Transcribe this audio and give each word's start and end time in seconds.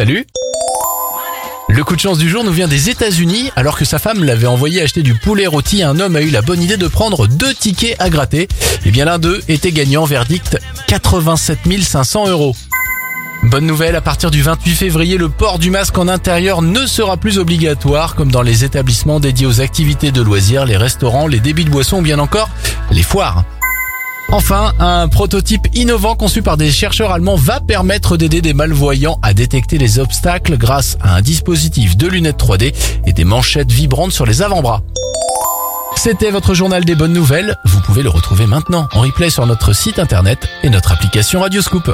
Salut 0.00 0.24
le 1.68 1.84
coup 1.84 1.94
de 1.94 2.00
chance 2.00 2.16
du 2.16 2.28
jour 2.28 2.42
nous 2.42 2.52
vient 2.52 2.66
des 2.66 2.88
États-Unis. 2.88 3.50
Alors 3.54 3.76
que 3.76 3.84
sa 3.84 3.98
femme 3.98 4.24
l'avait 4.24 4.46
envoyé 4.46 4.80
acheter 4.80 5.02
du 5.02 5.14
poulet 5.14 5.46
rôti, 5.46 5.82
un 5.82 6.00
homme 6.00 6.16
a 6.16 6.22
eu 6.22 6.30
la 6.30 6.40
bonne 6.40 6.62
idée 6.62 6.78
de 6.78 6.88
prendre 6.88 7.28
deux 7.28 7.52
tickets 7.52 7.96
à 8.00 8.08
gratter. 8.08 8.48
Et 8.86 8.90
bien 8.90 9.04
l'un 9.04 9.18
d'eux 9.18 9.42
était 9.46 9.72
gagnant, 9.72 10.06
verdict 10.06 10.58
87 10.86 11.58
500 11.82 12.28
euros. 12.28 12.56
Bonne 13.42 13.66
nouvelle, 13.66 13.94
à 13.94 14.00
partir 14.00 14.30
du 14.30 14.40
28 14.40 14.74
février, 14.74 15.18
le 15.18 15.28
port 15.28 15.58
du 15.58 15.70
masque 15.70 15.98
en 15.98 16.08
intérieur 16.08 16.62
ne 16.62 16.86
sera 16.86 17.18
plus 17.18 17.38
obligatoire, 17.38 18.14
comme 18.14 18.32
dans 18.32 18.42
les 18.42 18.64
établissements 18.64 19.20
dédiés 19.20 19.46
aux 19.46 19.60
activités 19.60 20.12
de 20.12 20.22
loisirs, 20.22 20.64
les 20.64 20.78
restaurants, 20.78 21.26
les 21.26 21.40
débits 21.40 21.66
de 21.66 21.70
boissons 21.70 21.98
ou 21.98 22.02
bien 22.02 22.18
encore 22.18 22.48
les 22.90 23.02
foires. 23.02 23.44
Enfin, 24.32 24.72
un 24.78 25.08
prototype 25.08 25.66
innovant 25.74 26.14
conçu 26.14 26.40
par 26.40 26.56
des 26.56 26.70
chercheurs 26.70 27.10
allemands 27.10 27.34
va 27.34 27.58
permettre 27.58 28.16
d'aider 28.16 28.40
des 28.40 28.54
malvoyants 28.54 29.18
à 29.22 29.34
détecter 29.34 29.76
les 29.76 29.98
obstacles 29.98 30.56
grâce 30.56 30.96
à 31.00 31.16
un 31.16 31.20
dispositif 31.20 31.96
de 31.96 32.06
lunettes 32.06 32.40
3D 32.40 32.72
et 33.06 33.12
des 33.12 33.24
manchettes 33.24 33.72
vibrantes 33.72 34.12
sur 34.12 34.26
les 34.26 34.42
avant-bras. 34.42 34.82
C'était 35.96 36.30
votre 36.30 36.54
journal 36.54 36.84
des 36.84 36.94
bonnes 36.94 37.12
nouvelles. 37.12 37.56
Vous 37.64 37.80
pouvez 37.80 38.04
le 38.04 38.08
retrouver 38.08 38.46
maintenant 38.46 38.88
en 38.92 39.00
replay 39.00 39.30
sur 39.30 39.46
notre 39.46 39.72
site 39.72 39.98
internet 39.98 40.48
et 40.62 40.70
notre 40.70 40.92
application 40.92 41.40
Radioscoop. 41.40 41.92